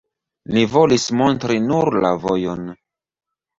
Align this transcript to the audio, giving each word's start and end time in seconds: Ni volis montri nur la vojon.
Ni 0.55 0.63
volis 0.75 1.05
montri 1.19 1.59
nur 1.67 1.99
la 2.07 2.13
vojon. 2.25 2.67